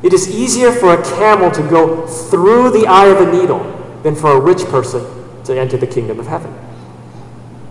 [0.03, 3.65] It is easier for a camel to go through the eye of a needle
[4.03, 5.03] than for a rich person
[5.45, 6.55] to enter the kingdom of heaven.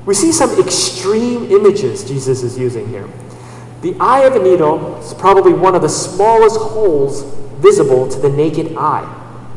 [0.08, 3.08] We see some extreme images Jesus is using here.
[3.88, 7.23] The eye of a needle is probably one of the smallest holes
[7.62, 9.08] visible to the naked eye.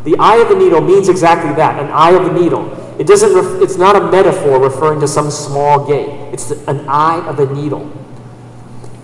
[0.05, 2.71] The eye of a needle means exactly that an eye of a needle.
[3.01, 7.27] It doesn't ref- it's not a metaphor referring to some small gate, it's an eye
[7.27, 7.91] of a needle.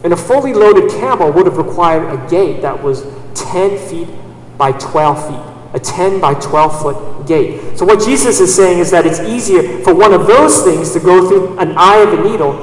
[0.05, 4.09] And a fully loaded camel would have required a gate that was 10 feet
[4.57, 7.77] by 12 feet, a 10 by 12 foot gate.
[7.77, 11.01] So, what Jesus is saying is that it's easier for one of those things to
[11.01, 12.63] go through an eye of a needle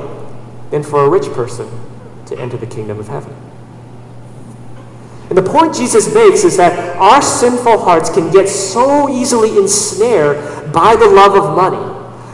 [0.71, 1.82] than for a rich person
[2.35, 3.35] to enter the kingdom of heaven.
[5.29, 10.71] And the point Jesus makes is that our sinful hearts can get so easily ensnared
[10.73, 11.93] by the love of money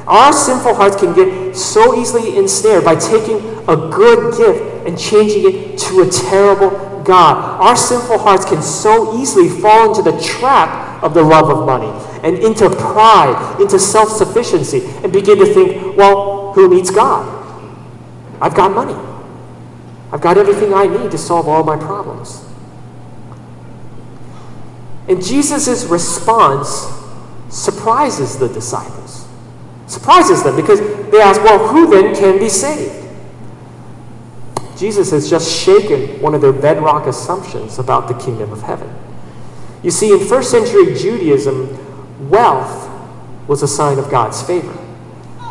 [0.10, 3.38] our sinful hearts can get so easily ensnared by taking
[3.70, 7.62] a good gift and changing it to a terrible God.
[7.62, 11.92] Our sinful hearts can so easily fall into the trap of the love of money
[12.24, 17.36] and into pride, into self sufficiency, and begin to think, well, who needs God?
[18.42, 19.09] I've got money.
[20.12, 22.46] I've got everything I need to solve all my problems.
[25.08, 26.88] And Jesus' response
[27.50, 29.10] surprises the disciples
[29.90, 30.80] surprises them because
[31.10, 32.96] they ask, well, who then can be saved?
[34.78, 38.94] Jesus has just shaken one of their bedrock assumptions about the kingdom of heaven.
[39.84, 42.88] You see, in first century Judaism, wealth
[43.48, 44.78] was a sign of God's favor.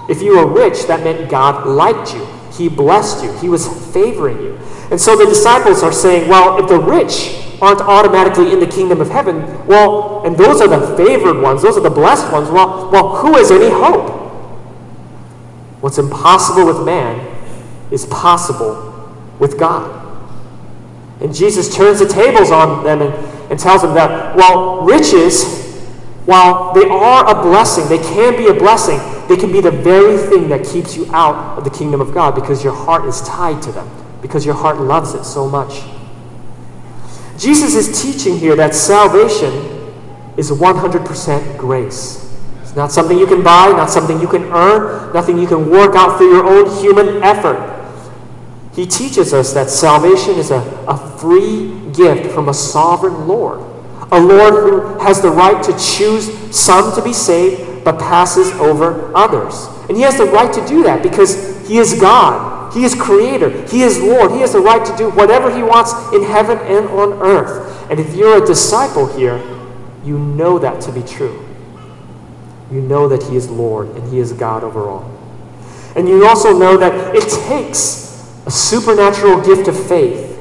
[0.09, 2.27] If you were rich, that meant God liked you.
[2.53, 3.33] He blessed you.
[3.39, 4.59] He was favoring you.
[4.91, 9.01] And so the disciples are saying, well, if the rich aren't automatically in the kingdom
[9.01, 12.91] of heaven, well, and those are the favored ones, those are the blessed ones, well,
[12.91, 14.17] well who has any hope?
[15.81, 17.25] What's impossible with man
[17.91, 19.95] is possible with God.
[21.21, 23.15] And Jesus turns the tables on them and,
[23.51, 25.68] and tells them that, well, riches
[26.29, 28.99] while they are a blessing, they can be a blessing,
[29.29, 32.35] they can be the very thing that keeps you out of the kingdom of God
[32.35, 33.89] because your heart is tied to them,
[34.21, 35.85] because your heart loves it so much.
[37.39, 39.55] Jesus is teaching here that salvation
[40.37, 42.39] is 100% grace.
[42.61, 45.97] It's not something you can buy, not something you can earn, nothing you can work
[45.97, 47.75] out through your own human effort.
[48.75, 53.68] He teaches us that salvation is a, a free gift from a sovereign Lord
[54.11, 59.15] a Lord who has the right to choose some to be saved but passes over
[59.15, 59.67] others.
[59.89, 62.73] And he has the right to do that because he is God.
[62.75, 63.51] He is creator.
[63.69, 64.33] He is Lord.
[64.33, 67.91] He has the right to do whatever he wants in heaven and on earth.
[67.91, 69.39] And if you're a disciple here,
[70.05, 71.45] you know that to be true.
[72.71, 75.11] You know that he is Lord and he is God over all.
[75.97, 80.39] And you also know that it takes a supernatural gift of faith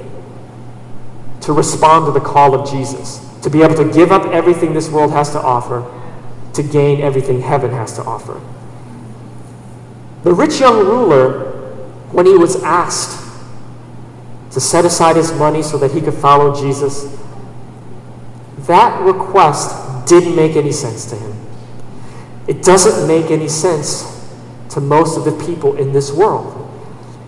[1.41, 4.89] to respond to the call of Jesus to be able to give up everything this
[4.89, 5.85] world has to offer
[6.57, 8.41] to gain everything heaven has to offer.
[10.23, 11.51] The rich young ruler,
[12.11, 13.23] when he was asked
[14.51, 17.15] to set aside his money so that he could follow Jesus,
[18.65, 21.33] that request didn't make any sense to him.
[22.47, 24.27] It doesn't make any sense
[24.71, 26.53] to most of the people in this world.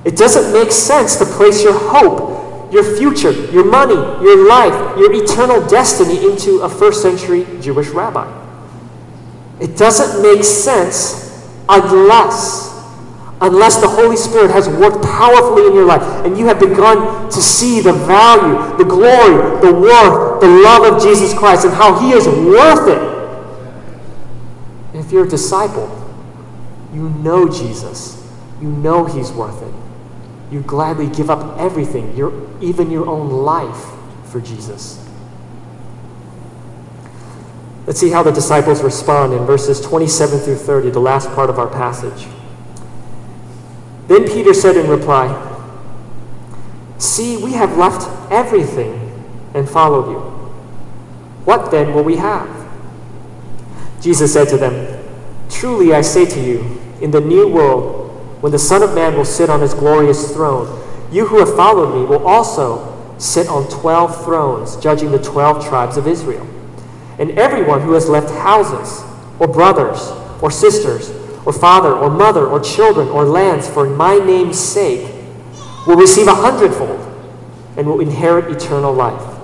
[0.05, 2.28] It doesn't make sense to place your hope
[2.72, 8.28] your future, your money, your life, your eternal destiny into a first century Jewish rabbi.
[9.59, 12.70] It doesn't make sense unless
[13.41, 17.41] unless the Holy Spirit has worked powerfully in your life and you have begun to
[17.41, 22.11] see the value, the glory, the worth, the love of Jesus Christ and how he
[22.11, 22.99] is worth it.
[24.93, 25.88] If you're a disciple,
[26.93, 28.30] you know Jesus.
[28.61, 29.89] You know he's worth it
[30.52, 33.86] you gladly give up everything, your, even your own life,
[34.26, 35.06] for Jesus.
[37.86, 41.58] Let's see how the disciples respond in verses 27 through 30, the last part of
[41.58, 42.28] our passage.
[44.08, 45.45] Then Peter said in reply,
[46.97, 48.95] See, we have left everything
[49.54, 50.20] and followed you.
[51.45, 52.47] What then will we have?
[54.02, 55.04] Jesus said to them,
[55.50, 58.09] Truly I say to you, in the new world,
[58.42, 60.82] when the Son of Man will sit on his glorious throne,
[61.12, 65.98] you who have followed me will also sit on twelve thrones, judging the twelve tribes
[65.98, 66.48] of Israel.
[67.18, 69.04] And everyone who has left houses,
[69.40, 70.00] or brothers,
[70.42, 71.10] or sisters,
[71.46, 75.14] or father, or mother, or children, or lands for my name's sake
[75.86, 77.06] will receive a hundredfold
[77.76, 79.38] and will inherit eternal life.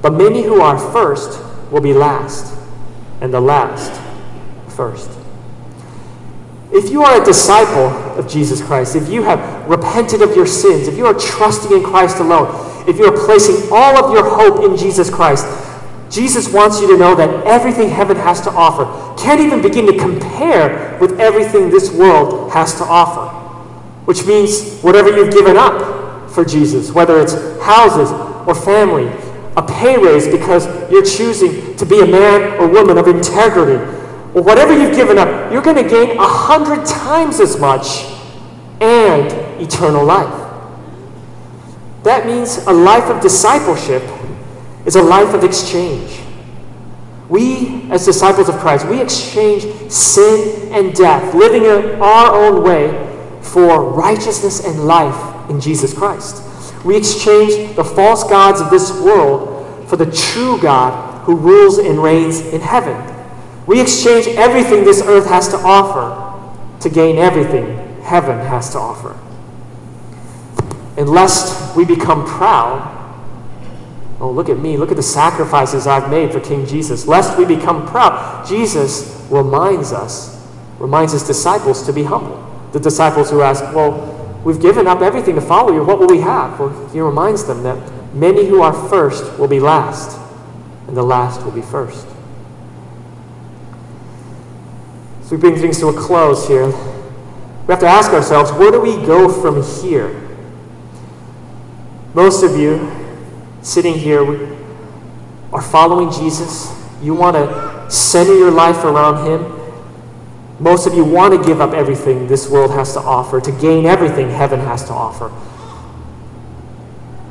[0.00, 2.56] But many who are first will be last,
[3.20, 4.00] and the last
[4.68, 5.10] first.
[6.74, 7.86] If you are a disciple
[8.18, 11.84] of Jesus Christ, if you have repented of your sins, if you are trusting in
[11.84, 12.48] Christ alone,
[12.88, 15.46] if you are placing all of your hope in Jesus Christ,
[16.10, 18.84] Jesus wants you to know that everything heaven has to offer
[19.22, 23.32] can't even begin to compare with everything this world has to offer.
[24.06, 28.10] Which means whatever you've given up for Jesus, whether it's houses
[28.48, 29.06] or family,
[29.56, 33.78] a pay raise because you're choosing to be a man or woman of integrity,
[34.42, 38.04] whatever you've given up, you're going to gain a hundred times as much
[38.80, 39.32] and
[39.62, 40.40] eternal life.
[42.02, 44.02] That means a life of discipleship
[44.84, 46.20] is a life of exchange.
[47.28, 53.40] We, as disciples of Christ, we exchange sin and death, living in our own way,
[53.40, 56.42] for righteousness and life in Jesus Christ.
[56.84, 62.02] We exchange the false gods of this world for the true God who rules and
[62.02, 63.13] reigns in heaven.
[63.66, 66.20] We exchange everything this earth has to offer
[66.80, 69.18] to gain everything heaven has to offer.
[70.96, 72.90] And lest we become proud,
[74.20, 77.06] oh, look at me, look at the sacrifices I've made for King Jesus.
[77.06, 80.46] Lest we become proud, Jesus reminds us,
[80.78, 82.40] reminds his disciples to be humble.
[82.72, 83.92] The disciples who ask, well,
[84.44, 86.60] we've given up everything to follow you, what will we have?
[86.60, 90.20] Well, he reminds them that many who are first will be last,
[90.86, 92.06] and the last will be first.
[95.22, 98.80] As we bring things to a close here, we have to ask ourselves where do
[98.80, 100.20] we go from here?
[102.14, 102.88] Most of you
[103.60, 104.56] sitting here
[105.52, 106.72] are following Jesus.
[107.02, 109.60] You want to center your life around Him.
[110.60, 113.86] Most of you want to give up everything this world has to offer to gain
[113.86, 115.32] everything heaven has to offer.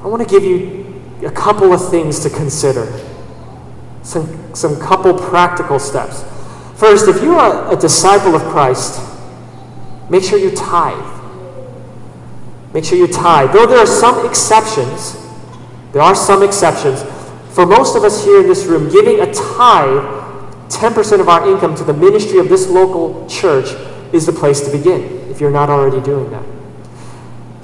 [0.04, 2.92] I want to give you a couple of things to consider,
[4.02, 6.26] some, some couple practical steps.
[6.84, 9.02] First, if you are a disciple of Christ,
[10.10, 11.02] make sure you tithe.
[12.74, 13.54] Make sure you tithe.
[13.54, 15.16] Though there are some exceptions,
[15.94, 17.02] there are some exceptions.
[17.56, 20.04] For most of us here in this room, giving a tithe,
[20.68, 23.70] 10% of our income to the ministry of this local church,
[24.12, 26.44] is the place to begin if you're not already doing that.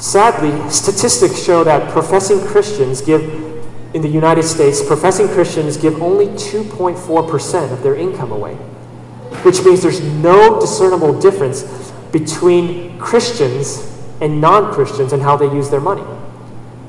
[0.01, 3.21] Sadly, statistics show that professing Christians give,
[3.93, 8.57] in the United States, professing Christians give only 2.4% of their income away,
[9.43, 13.85] which means there's no discernible difference between Christians
[14.21, 16.03] and non Christians and how they use their money.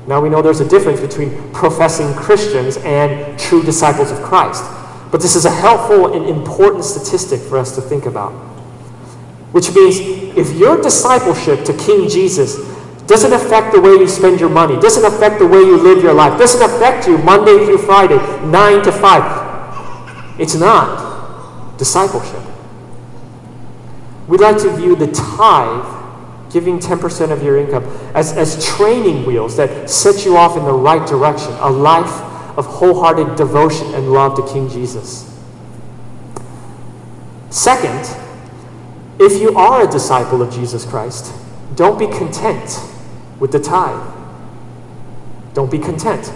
[0.07, 4.63] Now we know there's a difference between professing Christians and true disciples of Christ.
[5.11, 8.31] But this is a helpful and important statistic for us to think about.
[9.51, 9.99] Which means
[10.37, 12.57] if your discipleship to King Jesus
[13.07, 16.13] doesn't affect the way you spend your money, doesn't affect the way you live your
[16.13, 20.39] life, doesn't affect you Monday through Friday, 9 to 5.
[20.39, 21.10] It's not
[21.81, 22.43] discipleship.
[24.27, 29.57] We'd like to view the tithe, giving 10% of your income, as, as training wheels
[29.57, 32.21] that set you off in the right direction, a life
[32.55, 35.27] of wholehearted devotion and love to King Jesus.
[37.49, 38.15] Second,
[39.17, 41.33] if you are a disciple of Jesus Christ,
[41.73, 42.79] don't be content
[43.39, 44.13] with the tithe.
[45.55, 46.31] Don't be content.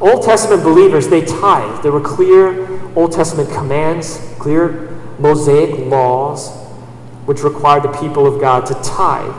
[0.00, 1.80] Old Testament believers, they tithe.
[1.84, 6.50] There were clear Old Testament commands, clear Mosaic laws,
[7.26, 9.34] which required the people of God to tithe.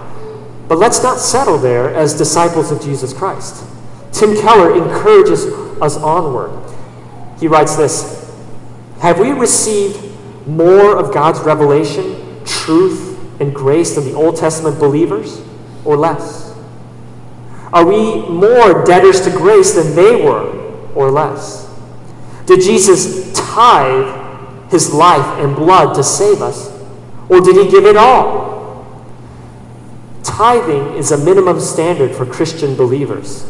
[0.68, 3.66] But let's not settle there as disciples of Jesus Christ.
[4.12, 5.46] Tim Keller encourages
[5.82, 6.52] us onward.
[7.40, 8.32] He writes this
[9.00, 10.00] Have we received
[10.48, 15.42] more of God's revelation, truth, and grace than the Old Testament believers,
[15.84, 16.56] or less?
[17.74, 21.70] Are we more debtors to grace than they were, or less?
[22.46, 23.21] Did Jesus
[23.54, 26.72] tithe his life and blood to save us,
[27.30, 28.52] or did he give it all?
[30.24, 33.46] Tithing is a minimum standard for Christian believers.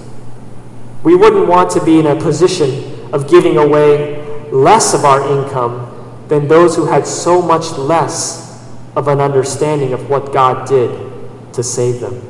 [1.03, 4.21] We wouldn't want to be in a position of giving away
[4.51, 5.87] less of our income
[6.27, 11.63] than those who had so much less of an understanding of what God did to
[11.63, 12.21] save them.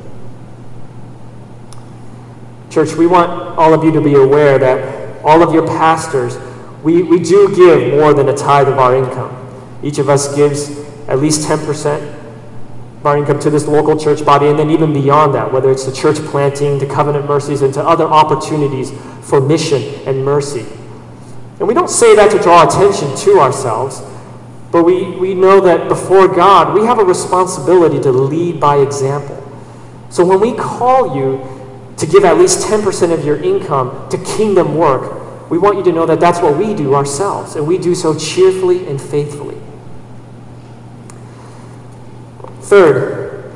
[2.70, 6.36] Church, we want all of you to be aware that all of your pastors,
[6.82, 9.38] we, we do give more than a tithe of our income.
[9.82, 10.70] Each of us gives
[11.08, 12.18] at least 10%
[12.98, 15.84] of our income to this local church body, and then even beyond that, whether it's
[15.86, 20.66] the church planting, to covenant mercies, and to other opportunities for mission and mercy.
[21.58, 24.02] And we don't say that to draw attention to ourselves,
[24.72, 29.38] but we, we know that before God, we have a responsibility to lead by example.
[30.10, 31.40] So when we call you
[31.96, 35.92] to give at least 10% of your income to kingdom work, we want you to
[35.92, 39.56] know that that's what we do ourselves, and we do so cheerfully and faithfully.
[42.62, 43.52] Third,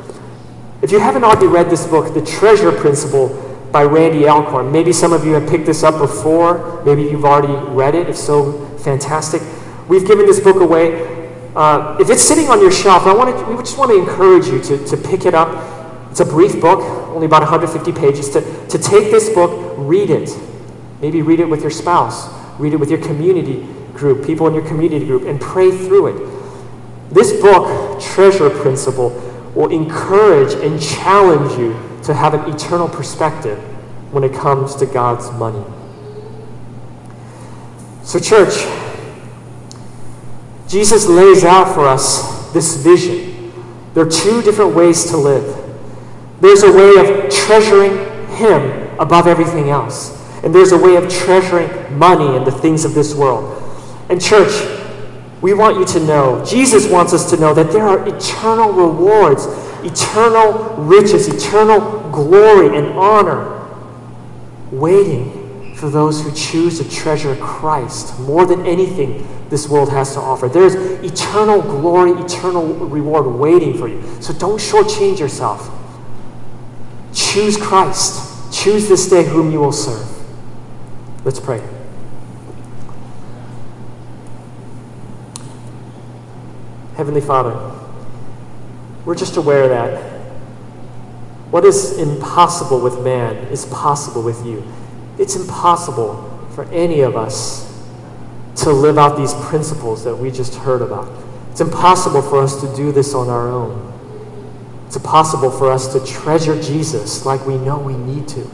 [0.82, 3.28] if you haven't already read this book, The Treasure Principle
[3.72, 7.54] by Randy Alcorn, maybe some of you have picked this up before, maybe you've already
[7.72, 8.08] read it.
[8.08, 9.42] If so, fantastic.
[9.88, 11.14] We've given this book away.
[11.54, 14.46] Uh, if it's sitting on your shelf, I want to, we just want to encourage
[14.48, 15.48] you to, to pick it up
[16.16, 16.80] it's a brief book,
[17.10, 18.30] only about 150 pages.
[18.30, 20.30] To, to take this book, read it.
[21.00, 22.28] Maybe read it with your spouse,
[22.58, 27.12] read it with your community group, people in your community group, and pray through it.
[27.12, 29.10] This book, Treasure Principle,
[29.54, 33.58] will encourage and challenge you to have an eternal perspective
[34.12, 35.64] when it comes to God's money.
[38.02, 38.54] So, church,
[40.68, 43.52] Jesus lays out for us this vision.
[43.94, 45.62] There are two different ways to live.
[46.40, 47.96] There's a way of treasuring
[48.36, 50.12] Him above everything else.
[50.44, 53.62] And there's a way of treasuring money and the things of this world.
[54.08, 54.52] And, church,
[55.40, 59.46] we want you to know, Jesus wants us to know that there are eternal rewards,
[59.84, 61.80] eternal riches, eternal
[62.10, 63.52] glory and honor
[64.70, 70.20] waiting for those who choose to treasure Christ more than anything this world has to
[70.20, 70.48] offer.
[70.48, 74.02] There's eternal glory, eternal reward waiting for you.
[74.20, 75.70] So don't shortchange yourself.
[77.12, 78.52] Choose Christ.
[78.52, 80.15] Choose this day whom you will serve.
[81.26, 81.58] Let's pray.
[86.94, 87.72] Heavenly Father,
[89.04, 90.00] we're just aware that
[91.50, 94.62] what is impossible with man is possible with you.
[95.18, 97.84] It's impossible for any of us
[98.58, 101.10] to live out these principles that we just heard about.
[101.50, 103.92] It's impossible for us to do this on our own.
[104.86, 108.48] It's impossible for us to treasure Jesus like we know we need to.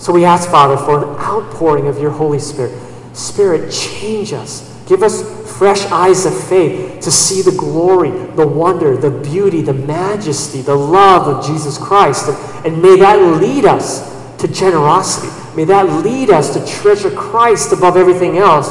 [0.00, 2.72] So we ask, Father, for an outpouring of your Holy Spirit.
[3.12, 4.66] Spirit, change us.
[4.86, 5.22] Give us
[5.58, 10.74] fresh eyes of faith to see the glory, the wonder, the beauty, the majesty, the
[10.74, 12.30] love of Jesus Christ.
[12.30, 15.28] And, and may that lead us to generosity.
[15.54, 18.70] May that lead us to treasure Christ above everything else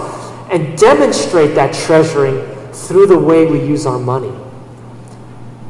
[0.49, 4.33] and demonstrate that treasuring through the way we use our money.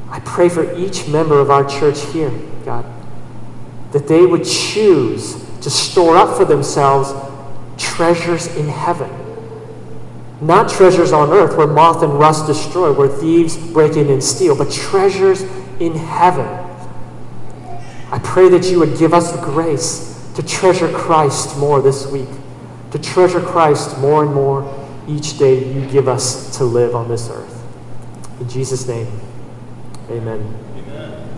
[0.10, 2.32] I pray for each member of our church here,
[2.64, 2.86] God,
[3.92, 7.14] that they would choose to store up for themselves
[7.78, 9.10] treasures in heaven.
[10.42, 14.56] Not treasures on earth where moth and rust destroy, where thieves break in and steal,
[14.56, 15.42] but treasures
[15.80, 16.48] in heaven.
[18.12, 22.30] I pray that you would give us the grace to treasure Christ more this week,
[22.92, 24.64] to treasure Christ more and more
[25.08, 27.62] each day you give us to live on this earth.
[28.40, 29.08] In Jesus' name,
[30.10, 30.69] amen.